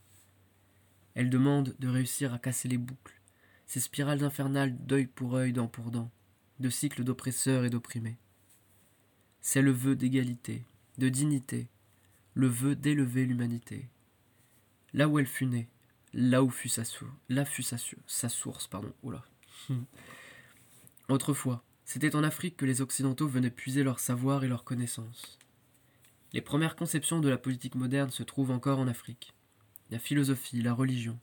[1.15, 3.21] Elle demande de réussir à casser les boucles,
[3.67, 6.11] ces spirales infernales d'œil pour œil, dent pour dent,
[6.61, 8.19] de cycles d'oppresseurs et d'opprimés.
[9.41, 10.65] C'est le vœu d'égalité,
[10.99, 11.69] de dignité,
[12.35, 13.89] le vœu d'élever l'humanité.
[14.93, 15.69] Là où elle fut née,
[16.13, 17.13] là où fut sa, source,
[18.07, 19.25] sa, source, pardon, oula.
[21.09, 25.39] Autrefois, c'était en Afrique que les Occidentaux venaient puiser leur savoir et leur connaissance.
[26.33, 29.33] Les premières conceptions de la politique moderne se trouvent encore en Afrique.
[29.91, 31.19] La philosophie, la religion.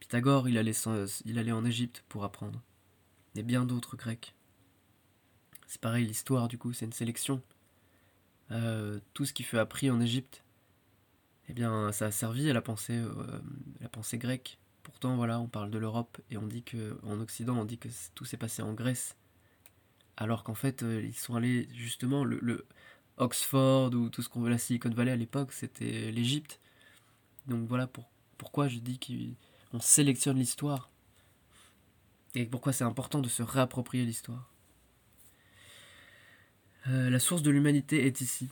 [0.00, 2.62] Pythagore, il allait, en Égypte pour apprendre.
[3.34, 4.34] Et bien d'autres Grecs.
[5.66, 7.42] C'est pareil, l'histoire, du coup, c'est une sélection.
[8.50, 10.42] Euh, tout ce qui fut appris en Égypte,
[11.48, 13.40] eh bien, ça a servi à la pensée, euh,
[13.80, 17.58] la pensée grecque Pourtant, voilà, on parle de l'Europe et on dit que en Occident,
[17.58, 19.16] on dit que tout s'est passé en Grèce,
[20.16, 22.24] alors qu'en fait, euh, ils sont allés justement
[23.18, 26.60] Oxford ou tout ce qu'on veut la Silicon Valley à l'époque, c'était l'Égypte.
[27.46, 27.88] Donc voilà
[28.36, 28.98] pourquoi je dis
[29.70, 30.90] qu'on sélectionne l'histoire
[32.34, 34.52] et pourquoi c'est important de se réapproprier l'histoire.
[36.88, 38.48] Euh, la source de l'humanité est ici.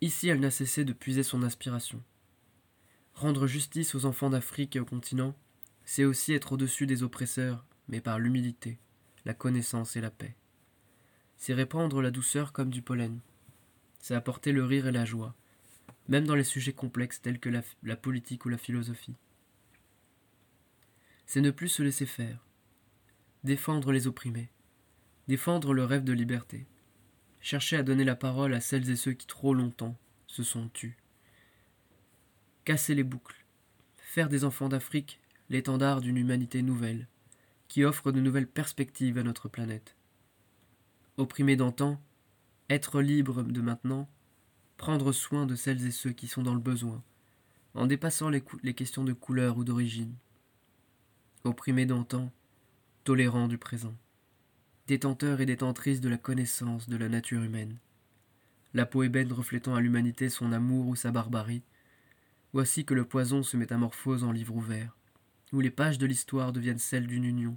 [0.00, 2.02] Ici, elle n'a cessé de puiser son inspiration.
[3.14, 5.34] Rendre justice aux enfants d'Afrique et au continent,
[5.84, 8.78] c'est aussi être au-dessus des oppresseurs, mais par l'humilité,
[9.24, 10.34] la connaissance et la paix.
[11.36, 13.20] C'est répandre la douceur comme du pollen.
[14.02, 15.34] C'est apporter le rire et la joie,
[16.08, 19.14] même dans les sujets complexes tels que la, politique ou la philosophie.
[21.24, 22.44] C'est ne plus se laisser faire,
[23.44, 24.50] défendre les opprimés,
[25.28, 26.66] défendre le rêve de liberté,
[27.40, 30.96] chercher à donner la parole à celles et ceux qui trop longtemps se sont tus.
[32.64, 33.46] Casser les boucles,
[33.98, 37.06] faire des enfants d'Afrique l'étendard d'une humanité nouvelle,
[37.68, 39.96] qui offre de nouvelles perspectives à notre planète.
[41.18, 42.02] Opprimés d'antan,
[42.72, 44.08] être libre de maintenant,
[44.76, 47.02] prendre soin de celles et ceux qui sont dans le besoin,
[47.74, 48.42] en dépassant les,
[48.74, 50.14] questions de couleur ou d'origine.
[51.44, 52.32] Opprimés d'antan,
[53.04, 53.94] tolérants du présent
[54.88, 57.78] détenteur et détentrice de la connaissance de la nature humaine.
[58.74, 61.62] La peau ébène reflétant à l'humanité son amour ou sa barbarie.
[62.52, 64.96] Voici que le poison se métamorphose en livre ouvert,
[65.52, 67.56] où les pages de l'histoire deviennent celles d'une union,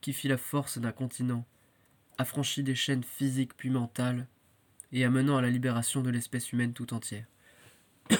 [0.00, 1.46] qui fit la force d'un continent,
[2.18, 4.28] affranchi des chaînes physiques puis mentales,
[4.92, 7.26] et amenant à la libération de l'espèce humaine tout entière.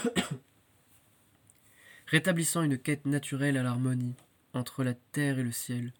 [2.06, 4.14] Rétablissant une quête naturelle à l'harmonie
[4.52, 5.92] entre la terre et le ciel,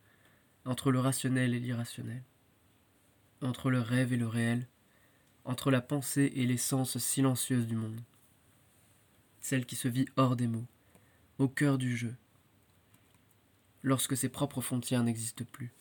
[0.64, 2.22] entre le rationnel et l'irrationnel
[3.42, 4.66] entre le rêve et le réel,
[5.44, 8.00] entre la pensée et l'essence silencieuse du monde,
[9.40, 10.66] celle qui se vit hors des mots,
[11.38, 12.14] au cœur du jeu,
[13.82, 15.72] lorsque ses propres frontières n'existent plus,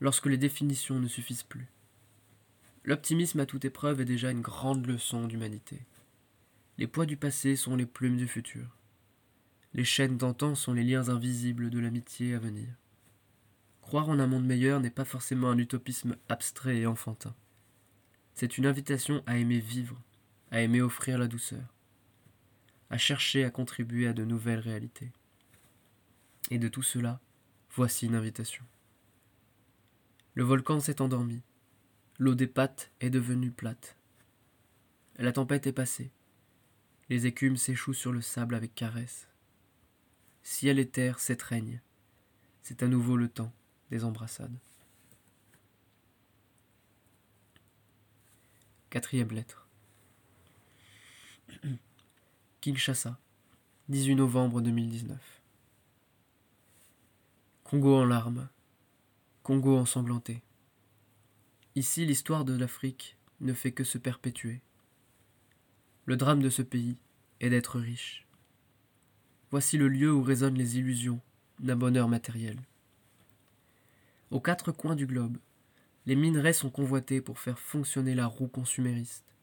[0.00, 1.68] lorsque les définitions ne suffisent plus.
[2.84, 5.84] L'optimisme à toute épreuve est déjà une grande leçon d'humanité.
[6.78, 8.78] Les poids du passé sont les plumes du futur.
[9.74, 12.68] Les chaînes d'antan sont les liens invisibles de l'amitié à venir.
[13.82, 17.34] Croire en un monde meilleur n'est pas forcément un utopisme abstrait et enfantin.
[18.34, 20.00] C'est une invitation à aimer vivre,
[20.50, 21.74] à aimer offrir la douceur,
[22.88, 25.12] à chercher à contribuer à de nouvelles réalités.
[26.50, 27.20] Et de tout cela,
[27.70, 28.64] voici une invitation.
[30.34, 31.42] Le volcan s'est endormi,
[32.20, 33.96] l'eau des pattes est devenue plate.
[35.16, 36.10] La tempête est passée,
[37.08, 39.26] les écumes s'échouent sur le sable avec caresse.
[40.42, 41.80] Ciel et terre s'étreignent,
[42.62, 43.52] c'est à nouveau le temps
[43.90, 44.54] des embrassades.
[48.90, 49.66] Quatrième lettre.
[52.60, 53.18] Kinshasa,
[53.88, 55.18] 18 novembre 2019.
[57.64, 58.50] Congo en larmes,
[59.42, 60.42] Congo ensanglanté.
[61.80, 64.60] Ici, l'histoire de l'Afrique ne fait que se perpétuer.
[66.04, 66.98] Le drame de ce pays
[67.40, 68.26] est d'être riche.
[69.50, 71.22] Voici le lieu où résonnent les illusions
[71.58, 72.58] d'un bonheur matériel.
[74.30, 75.38] Aux quatre coins du globe,
[76.04, 79.34] les minerais sont convoités pour faire fonctionner la roue consumériste,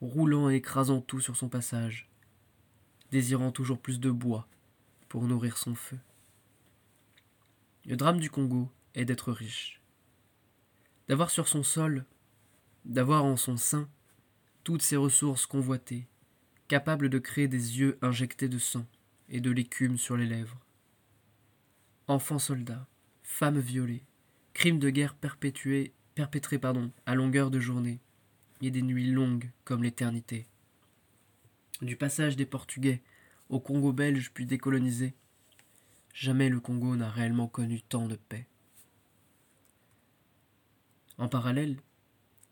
[0.00, 2.08] roulant et écrasant tout sur son passage,
[3.10, 4.48] désirant toujours plus de bois
[5.10, 5.98] pour nourrir son feu.
[7.84, 9.77] Le drame du Congo est d'être riche,
[11.08, 12.04] d'avoir sur son sol,
[12.84, 13.88] d'avoir en son sein
[14.64, 16.06] toutes ces ressources convoitées,
[16.68, 18.86] capables de créer des yeux injectés de sang
[19.28, 20.60] et de l'écume sur les lèvres.
[22.06, 22.86] Enfants soldats,
[23.22, 24.04] femmes violées,
[24.52, 25.92] crimes de guerre perpétrés
[27.06, 28.00] à longueur de journée,
[28.60, 30.46] et des nuits longues comme l'éternité.
[31.80, 33.02] Du passage des Portugais
[33.48, 35.14] au Congo belge puis décolonisé,
[36.12, 38.46] jamais le Congo n'a réellement connu tant de paix.
[41.18, 41.76] En parallèle,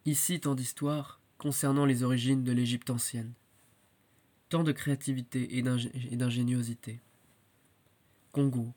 [0.05, 3.33] ici tant d'histoires concernant les origines de l'Égypte ancienne,
[4.49, 5.63] tant de créativité et
[6.17, 7.01] d'ingéniosité.
[8.33, 8.73] Congo,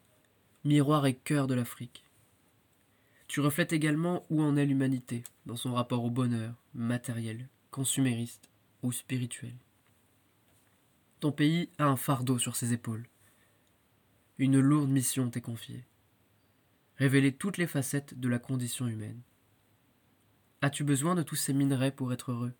[0.63, 2.04] miroir et cœur de l'Afrique.
[3.28, 8.49] Tu reflètes également où en est l'humanité dans son rapport au bonheur, matériel, consumériste
[8.84, 9.54] ou spirituel.
[11.19, 13.08] Ton pays a un fardeau sur ses épaules.
[14.38, 15.84] Une lourde mission t'est confiée.
[16.97, 19.21] Révéler toutes les facettes de la condition humaine.
[20.61, 22.53] As-tu besoin de tous ces minerais pour être heureux?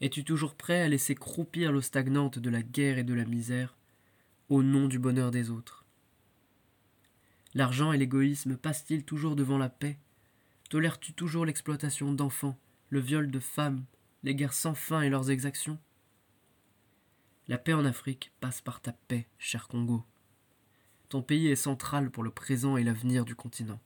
[0.00, 3.76] Es-tu toujours prêt à laisser croupir l'eau stagnante de la guerre et de la misère
[4.48, 5.84] au nom du bonheur des autres?
[7.54, 9.96] L'argent et l'égoïsme passent-ils toujours devant la paix?
[10.70, 12.58] Tolères-tu toujours l'exploitation d'enfants,
[12.90, 13.84] le viol de femmes,
[14.24, 15.78] les guerres sans fin et leurs exactions?
[17.46, 20.04] La paix en Afrique passe par ta paix, cher Congo.
[21.08, 23.80] Ton pays est central pour le présent et l'avenir du continent.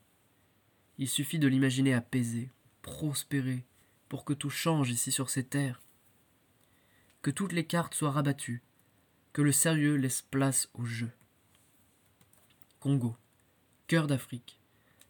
[0.96, 2.50] Il suffit de l'imaginer apaisé,
[2.86, 3.64] prospérer,
[4.08, 5.82] pour que tout change ici sur ces terres.
[7.20, 8.62] Que toutes les cartes soient rabattues,
[9.32, 11.10] que le sérieux laisse place au jeu.
[12.80, 13.16] Congo,
[13.88, 14.58] cœur d'Afrique,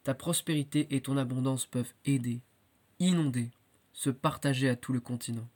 [0.02, 2.40] ta prospérité et ton abondance peuvent aider,
[2.98, 3.50] inonder,
[3.92, 5.48] se partager à tout le continent.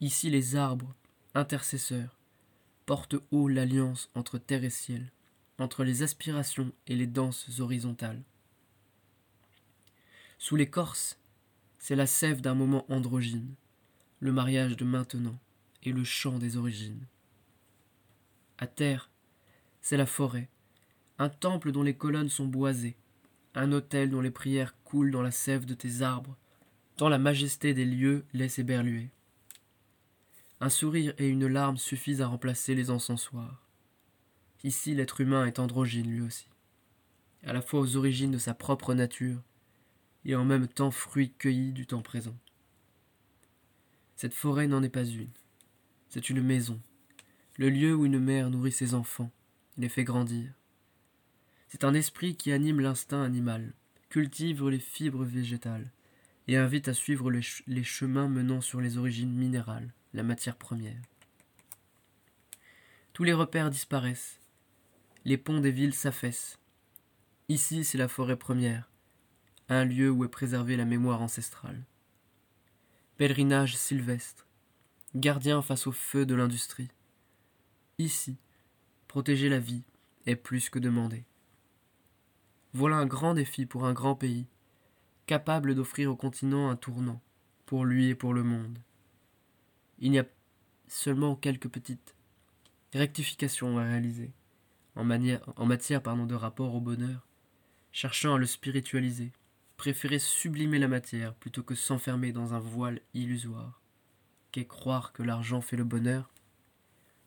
[0.00, 0.94] Ici les arbres,
[1.34, 2.16] intercesseurs,
[2.86, 5.10] portent haut l'alliance entre terre et ciel,
[5.58, 8.22] entre les aspirations et les danses horizontales.
[10.42, 11.20] Sous l'écorce,
[11.78, 13.54] c'est la sève d'un moment androgyne,
[14.18, 15.38] le mariage de maintenant
[15.84, 17.06] et le chant des origines.
[18.58, 19.08] À terre,
[19.82, 20.48] c'est la forêt,
[21.20, 22.96] un temple dont les colonnes sont boisées,
[23.54, 26.36] un autel dont les prières coulent dans la sève de tes arbres,
[26.96, 29.10] tant la majesté des lieux laisse éberluer.
[30.58, 33.62] Un sourire et une larme suffisent à remplacer les encensoirs.
[34.64, 36.48] Ici, l'être humain est androgyne lui aussi,
[37.44, 39.40] à la fois aux origines de sa propre nature
[40.24, 42.36] et en même temps fruit cueilli du temps présent.
[44.16, 45.30] Cette forêt n'en est pas une,
[46.08, 46.80] c'est une maison,
[47.56, 49.30] le lieu où une mère nourrit ses enfants,
[49.78, 50.52] les fait grandir.
[51.68, 53.72] C'est un esprit qui anime l'instinct animal,
[54.10, 55.90] cultive les fibres végétales,
[56.48, 61.00] et invite à suivre les, les chemins menant sur les origines minérales, la matière première.
[63.12, 64.38] Tous les repères disparaissent,
[65.24, 66.58] les ponts des villes s'affaissent.
[67.48, 68.90] Ici, c'est la forêt première,
[69.72, 71.84] un lieu où est préservée la mémoire ancestrale.
[73.16, 74.46] Pèlerinage sylvestre,
[75.14, 76.90] gardien face au feu de l'industrie.
[77.98, 78.36] Ici,
[79.08, 79.84] protéger la vie
[80.26, 81.24] est plus que demandé.
[82.74, 84.46] Voilà un grand défi pour un grand pays,
[85.26, 87.20] capable d'offrir au continent un tournant,
[87.66, 88.78] pour lui et pour le monde.
[89.98, 90.26] Il n'y a
[90.88, 92.14] seulement quelques petites
[92.92, 94.32] rectifications à réaliser
[94.96, 97.26] en, matière de rapport au bonheur,
[97.92, 99.32] cherchant à le spiritualiser,
[99.82, 103.82] préférer sublimer la matière plutôt que s'enfermer dans un voile illusoire,
[104.52, 106.32] qu'est croire que l'argent fait le bonheur,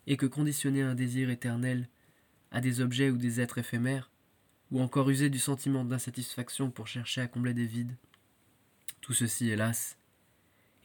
[0.07, 1.89] et que conditionner un désir éternel
[2.51, 4.09] à des objets ou des êtres éphémères,
[4.71, 7.97] ou encore user du sentiment d'insatisfaction pour chercher à combler des vides.
[9.01, 9.97] Tout ceci, hélas,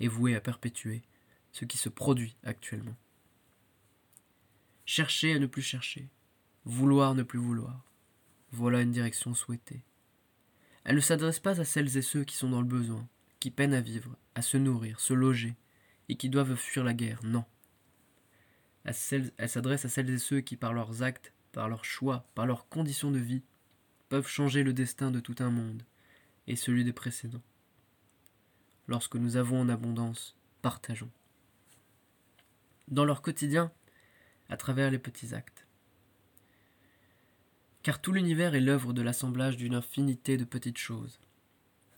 [0.00, 1.02] est voué à perpétuer
[1.52, 2.96] ce qui se produit actuellement.
[4.86, 6.10] Chercher à ne plus chercher,
[6.64, 7.84] vouloir ne plus vouloir,
[8.50, 9.84] voilà une direction souhaitée.
[10.90, 13.74] Elle ne s'adresse pas à celles et ceux qui sont dans le besoin, qui peinent
[13.74, 15.54] à vivre, à se nourrir, se loger,
[16.08, 17.44] et qui doivent fuir la guerre, non.
[18.82, 22.68] Elle s'adresse à celles et ceux qui, par leurs actes, par leurs choix, par leurs
[22.68, 23.44] conditions de vie,
[24.08, 25.84] peuvent changer le destin de tout un monde,
[26.48, 27.44] et celui des précédents.
[28.88, 31.12] Lorsque nous avons en abondance, partageons.
[32.88, 33.70] Dans leur quotidien,
[34.48, 35.59] à travers les petits actes
[37.82, 41.18] car tout l'univers est l'œuvre de l'assemblage d'une infinité de petites choses.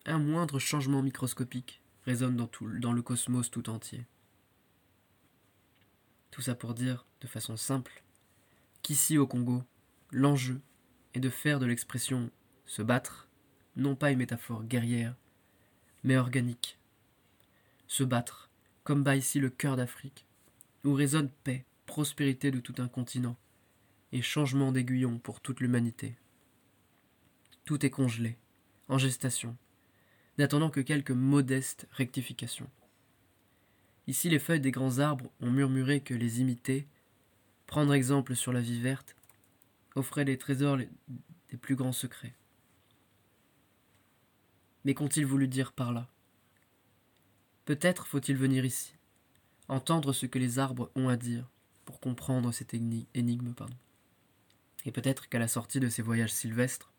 [0.06, 4.04] Un moindre changement microscopique résonne dans, tout, le cosmos tout entier.
[6.30, 8.02] Tout ça pour dire, de façon simple,
[8.82, 9.62] qu'ici au Congo,
[10.10, 10.60] l'enjeu
[11.14, 12.30] est de faire de l'expression
[12.66, 13.28] se battre,
[13.76, 15.14] non pas une métaphore guerrière,
[16.04, 16.78] mais organique.
[17.86, 18.48] Se battre,
[18.82, 20.24] comme bat ici le cœur d'Afrique,
[20.84, 23.36] où résonne paix, prospérité de tout un continent,
[24.12, 26.16] et changement d'aiguillon pour toute l'humanité.
[27.64, 28.36] Tout est congelé,
[28.88, 29.56] en gestation,
[30.38, 32.70] n'attendant que quelques modestes rectifications.
[34.06, 36.86] Ici les feuilles des grands arbres ont murmuré que les imiter,
[37.66, 39.16] prendre exemple sur la vie verte,
[39.94, 42.34] offrait les trésors des plus grands secrets.
[44.84, 46.08] Mais qu'ont-ils voulu dire par là?
[47.64, 48.94] Peut-être faut-il venir ici,
[49.68, 51.48] entendre ce que les arbres ont à dire
[51.84, 53.54] pour comprendre cette énigme.
[54.84, 56.92] Et peut-être qu'à la sortie de ces voyages sylvestres,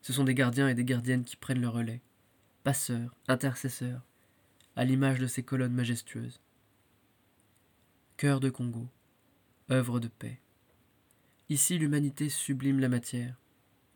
[0.00, 2.02] ce sont des gardiens et des gardiennes qui prennent le relais,
[2.64, 4.02] passeurs, intercesseurs,
[4.76, 6.40] à l'image de ces colonnes majestueuses.
[8.16, 8.88] Cœur de Congo,
[9.70, 10.40] œuvre de paix.
[11.48, 13.36] Ici l'humanité sublime la matière,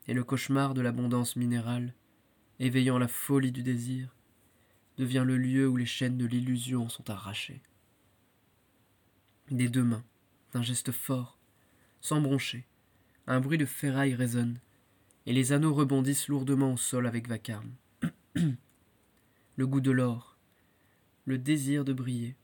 [0.09, 1.95] et le cauchemar de l'abondance minérale,
[2.61, 4.15] éveillant la folie du désir,
[4.99, 7.63] devient le lieu où les chaînes de l'illusion sont arrachées.
[9.51, 10.05] Des deux mains,
[10.53, 11.39] d'un geste fort,
[12.01, 12.67] sans broncher,
[13.27, 14.59] un bruit de ferraille résonne,
[15.27, 17.73] et les anneaux rebondissent lourdement au sol avec vacarme.
[19.57, 20.37] le goût de l'or,
[21.25, 22.37] le désir de briller,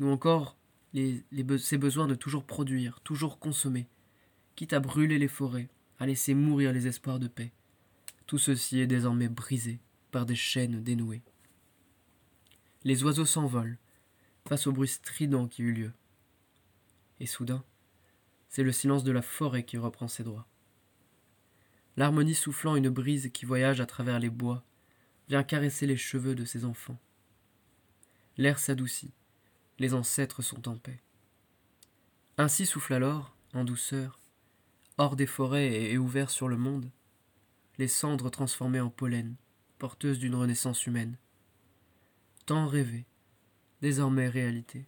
[0.00, 0.56] ou encore
[0.94, 3.86] ses besoins de toujours produire, toujours consommer,
[4.54, 5.68] quitte à brûler les forêts,
[5.98, 7.52] à laisser mourir les espoirs de paix.
[8.26, 11.22] Tout ceci est désormais brisé par des chaînes dénouées.
[12.84, 13.78] Les oiseaux s'envolent
[14.48, 15.92] face au bruit strident qui eut lieu.
[17.20, 17.64] Et soudain,
[18.54, 20.46] c'est le silence de la forêt qui reprend ses droits.
[21.96, 24.62] l'harmonie soufflant une brise qui voyage à travers les bois,
[25.28, 27.00] vient caresser les cheveux de ses enfants.
[28.36, 29.10] L'air s'adoucit,
[29.80, 31.02] les ancêtres sont en paix.
[32.38, 34.20] Ainsi souffle alors, en douceur,
[34.98, 36.92] hors des forêts et ouvert sur le monde,
[37.78, 39.34] les cendres transformées en pollen,
[39.78, 41.16] porteuses d'une renaissance humaine.
[42.46, 43.04] Tant rêvé,
[43.82, 44.86] désormais réalité.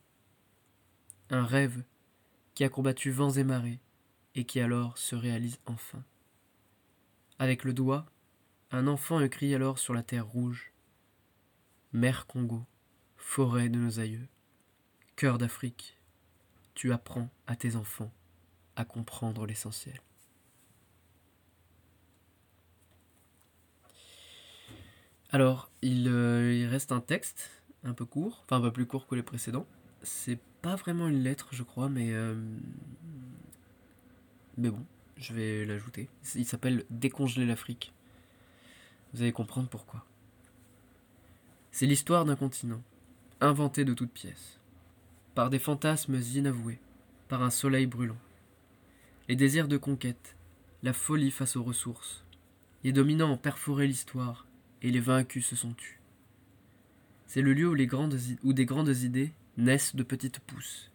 [1.31, 1.83] Un rêve
[2.57, 3.81] qui a combattu vents et marées
[4.35, 6.03] et qui alors se réalise enfin.
[7.39, 8.07] Avec le doigt,
[8.71, 10.73] un enfant écrit alors sur la terre rouge.
[11.93, 12.65] Mère Congo,
[13.19, 14.27] forêt de nos aïeux,
[15.17, 15.99] cœur d'Afrique,
[16.75, 18.11] tu apprends à tes enfants
[18.75, 20.01] à comprendre l'essentiel.
[25.31, 27.51] Alors, il, euh, reste un texte
[27.85, 29.67] un peu court, enfin un peu plus court que les précédents.
[30.03, 32.35] C'est pas vraiment une lettre, je crois, mais euh,
[34.59, 34.85] mais bon,
[35.17, 36.09] je vais l'ajouter.
[36.35, 37.95] Il s'appelle Décongeler l'Afrique.
[39.15, 40.05] Vous allez comprendre pourquoi.
[41.71, 42.83] C'est l'histoire d'un continent,
[43.41, 44.59] inventé de toutes pièces,
[45.37, 46.81] par des fantasmes inavoués,
[47.29, 48.19] par un soleil brûlant.
[49.29, 50.35] Les désirs de conquête,
[50.83, 52.25] la folie face aux ressources,
[52.83, 54.49] les dominants ont perforé l'histoire
[54.83, 56.01] et les vaincus se sont tus.
[57.29, 60.91] C'est le lieu où, les grandes, où des grandes idées naissent de petites pousses.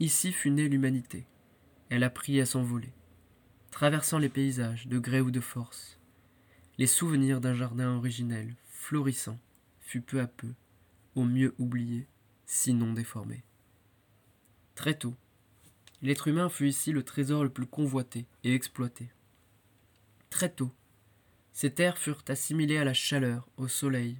[0.00, 1.26] Ici fut née l'humanité.
[1.88, 2.92] Elle a pris à s'envoler,
[3.70, 5.98] traversant les paysages de gré ou de force.
[6.78, 9.38] Les souvenirs d'un jardin originel, florissant,
[9.80, 10.52] fut peu à peu,
[11.14, 12.06] au mieux oublié,
[12.44, 13.44] sinon déformé.
[14.74, 15.14] Très tôt,
[16.02, 19.10] l'être humain fut ici le trésor le plus convoité et exploité.
[20.28, 20.72] Très tôt,
[21.52, 24.18] ces terres furent assimilées à la chaleur, au soleil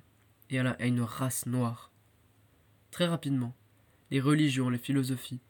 [0.48, 1.90] et à une race noire.
[2.96, 3.54] Très rapidement,
[4.10, 5.42] les religions, les philosophies,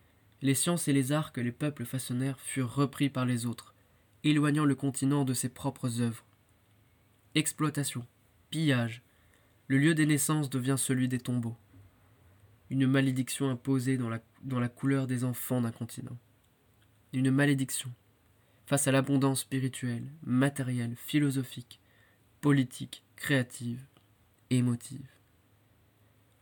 [0.42, 3.72] les sciences et les arts que les peuples façonnèrent furent repris par les autres,
[4.24, 6.24] éloignant le continent de ses propres œuvres.
[7.36, 8.04] Exploitation,
[8.50, 9.00] pillage,
[9.68, 11.56] le lieu des naissances devient celui des tombeaux.
[12.68, 16.18] Une malédiction imposée dans la, couleur des enfants d'un continent.
[17.12, 17.92] Une malédiction
[18.66, 21.78] face à l'abondance spirituelle, matérielle, philosophique,
[22.40, 23.86] politique, créative,
[24.50, 25.15] émotive.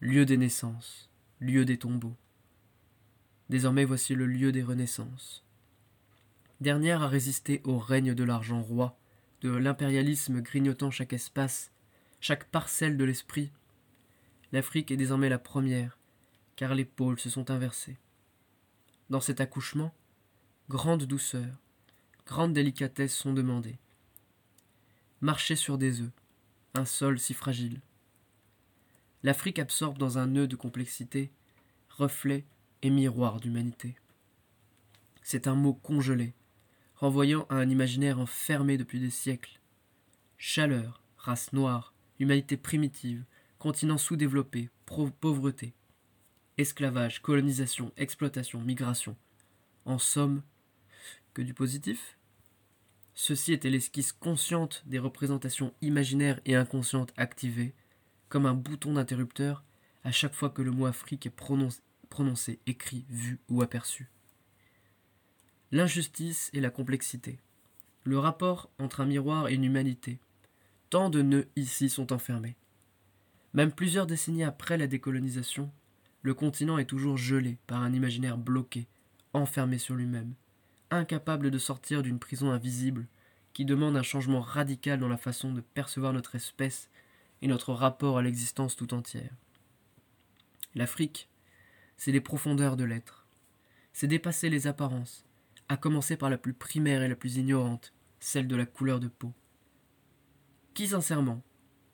[0.01, 1.09] Lieu des naissances,
[1.41, 2.17] lieu des tombeaux.
[3.49, 5.45] Désormais voici le lieu des renaissances.
[6.61, 8.99] Dernière à résister au règne de l'argent roi,
[9.41, 11.71] de l'impérialisme grignotant chaque espace,
[12.21, 13.51] chaque parcelle de l'esprit.
[14.53, 15.99] L'Afrique est désormais la première,
[16.57, 17.97] car les pôles se sont inversés.
[19.11, 19.95] Dans cet accouchement,
[20.69, 21.63] grande douceur,
[22.27, 23.79] grande délicatesse sont demandées.
[25.21, 26.13] Marcher sur des œufs,
[26.75, 27.81] un sol si fragile.
[29.25, 31.33] L'Afrique absorbe dans un nœud de complexité,
[31.89, 32.45] reflet
[32.83, 33.97] et miroir d'humanité.
[35.22, 36.35] C'est un mot congelé,
[36.95, 39.61] renvoyant à un imaginaire enfermé depuis des siècles.
[40.37, 43.25] Chaleur, race noire, humanité primitive,
[43.59, 45.72] continent sous-développé, pauvreté,
[46.59, 49.16] esclavage, colonisation, exploitation, migration.
[49.87, 50.43] En somme,
[51.33, 52.18] que du positif?
[53.14, 57.72] Ceci était l'esquisse consciente des représentations imaginaires et inconscientes activées,
[58.35, 59.62] comme un bouton d'interrupteur
[60.03, 61.30] à chaque fois que le mot Afrique est
[62.11, 64.11] prononcé, écrit, vu ou aperçu.
[65.70, 67.39] L'injustice et la complexité.
[68.03, 70.18] Le rapport entre un miroir et une humanité.
[70.91, 72.57] Tant de nœuds ici sont enfermés.
[73.53, 75.70] Même plusieurs décennies après la décolonisation,
[76.22, 78.89] le continent est toujours gelé par un imaginaire bloqué,
[79.32, 80.35] enfermé sur lui-même,
[80.91, 83.07] incapable de sortir d'une prison invisible
[83.53, 86.91] qui demande un changement radical dans la façon de percevoir notre espèce
[87.45, 89.37] et notre rapport à l'existence tout entière.
[90.75, 91.29] L'Afrique,
[91.99, 93.27] c'est les profondeurs de l'être.
[93.93, 95.27] C'est dépasser les apparences,
[95.69, 99.09] à commencer par la plus primaire et la plus ignorante, celle de la couleur de
[99.09, 99.35] peau.
[100.73, 101.43] Qui sincèrement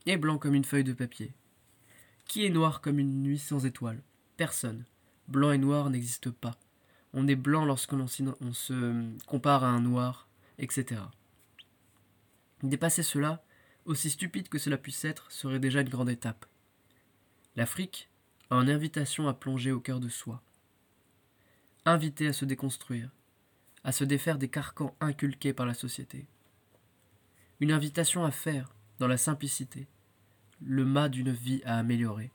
[0.06, 1.34] est blanc comme une feuille de papier?
[2.26, 4.04] Qui est noir comme une nuit sans étoiles?
[4.36, 4.84] Personne.
[5.26, 6.56] Blanc et noir n'existent pas.
[7.12, 10.28] On est blanc lorsque l'on se compare à un noir,
[10.58, 11.00] etc.
[12.62, 13.42] Dépasser cela,
[13.90, 16.46] aussi stupide que cela puisse être, serait déjà une grande étape.
[17.56, 18.08] L'Afrique
[18.48, 20.40] a une invitation à plonger au cœur de soi.
[21.84, 23.10] Invité à se déconstruire,
[23.82, 26.26] à se défaire des carcans inculqués par la société.
[27.58, 29.88] Une invitation à faire, dans la simplicité,
[30.62, 32.30] le mât d'une vie à améliorer.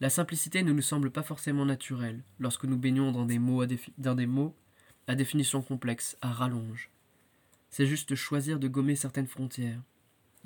[0.00, 3.66] La simplicité ne nous semble pas forcément naturelle lorsque nous baignons dans des mots à,
[3.98, 4.56] dans des mots
[5.06, 6.90] à définition complexe, à rallonge.
[7.68, 9.82] C'est juste choisir de gommer certaines frontières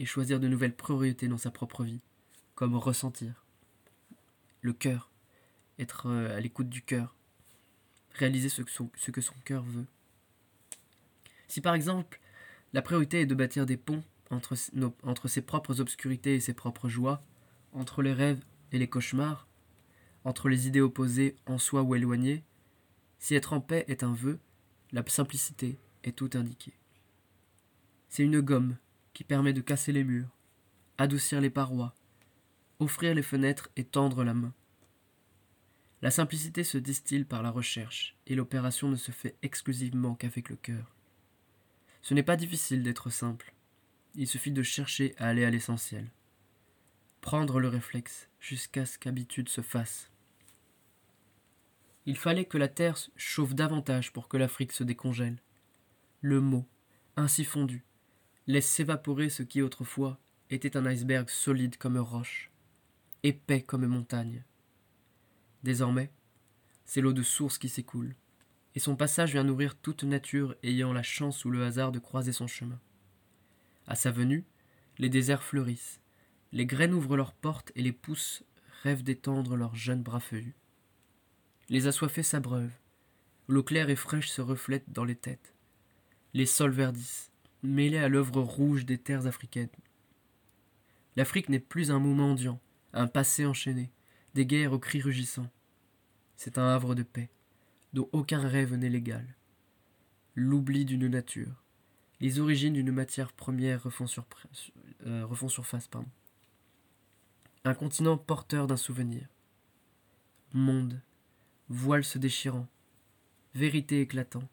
[0.02, 2.00] et choisir de nouvelles priorités dans sa propre vie,
[2.56, 3.46] comme ressentir.
[4.60, 5.12] Le cœur,
[5.78, 7.14] être euh, à l'écoute du cœur,
[8.10, 8.90] réaliser ce que son,
[9.44, 9.86] cœur veut.
[11.46, 12.18] Si par exemple,
[12.72, 14.56] La priorité est de bâtir des ponts entre,
[15.04, 17.22] entre ses propres obscurités et ses propres joies,
[17.72, 18.42] entre les rêves
[18.72, 19.46] et les cauchemars,
[20.24, 22.42] entre les idées opposées en soi ou éloignées.
[23.18, 24.40] Si être en paix est un vœu,
[24.90, 26.74] la simplicité est tout indiquée.
[28.08, 28.76] C'est une gomme
[29.12, 30.28] qui permet de casser les murs,
[30.98, 31.94] adoucir les parois,
[32.78, 34.52] offrir les fenêtres et tendre la main.
[36.02, 40.56] La simplicité se distille par la recherche, et l'opération ne se fait exclusivement qu'avec le
[40.56, 40.92] cœur.
[42.02, 43.52] Ce n'est pas difficile d'être simple.
[44.16, 46.10] Il suffit de chercher à aller à l'essentiel.
[47.20, 50.10] Prendre le réflexe jusqu'à ce qu'habitude se fasse.
[52.04, 55.38] Il fallait que la terre chauffe davantage pour que l'Afrique se décongèle.
[56.20, 56.66] Le mot,
[57.16, 57.84] ainsi fondu,
[58.52, 60.18] laisse s'évaporer ce qui autrefois
[60.50, 62.50] était un iceberg solide comme roche,
[63.22, 64.44] épais comme montagne.
[65.62, 66.12] Désormais,
[66.84, 68.14] c'est l'eau de source qui s'écoule,
[68.74, 72.32] et son passage vient nourrir toute nature ayant la chance ou le hasard de croiser
[72.32, 72.78] son chemin.
[73.86, 74.44] À sa venue,
[74.98, 76.00] les déserts fleurissent,
[76.52, 78.44] les graines ouvrent leurs portes et les pousses
[78.82, 80.56] rêvent d'étendre leurs jeunes bras feuillus.
[81.70, 82.78] Les assoiffés s'abreuvent,
[83.48, 85.54] l'eau claire et fraîche se reflète dans les têtes,
[86.34, 87.31] les sols verdissent,
[87.62, 89.68] mêlés à l'œuvre rouge des terres africaines.
[91.16, 92.60] L'Afrique n'est plus un moment mendiant,
[92.92, 93.90] un passé enchaîné,
[94.34, 95.50] des guerres aux cris rugissants.
[96.36, 97.30] C'est un havre de paix,
[97.92, 99.36] dont aucun rêve n'est légal.
[100.34, 101.62] L'oubli d'une nature,
[102.20, 104.06] les origines d'une matière première refont,
[105.06, 105.90] euh, surface.
[107.64, 109.26] Un continent porteur d'un souvenir.
[110.52, 111.00] Monde,
[111.68, 112.66] voile se déchirant,
[113.54, 114.48] vérité éclatante.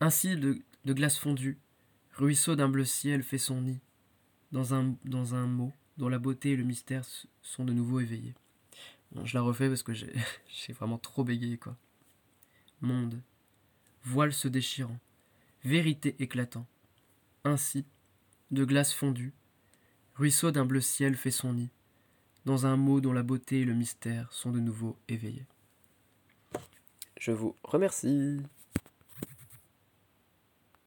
[0.00, 1.58] Ainsi de, de glace fondue,
[2.14, 3.80] ruisseau d'un bleu ciel fait son nid,
[4.50, 7.04] dans un, mot dont la beauté et le mystère
[7.40, 8.34] sont de nouveau éveillés.
[9.24, 11.76] je la refais parce que j'ai vraiment trop bégayé, quoi.
[12.80, 13.22] Monde,
[14.04, 14.98] voile se déchirant,
[15.64, 16.66] vérité éclatant.
[17.44, 17.84] Ainsi,
[18.50, 19.32] de glace fondue,
[20.16, 21.70] ruisseau d'un bleu ciel fait son nid,
[22.44, 25.46] dans un mot dont la beauté et le mystère sont de nouveau éveillés.
[27.18, 28.40] Je vous remercie.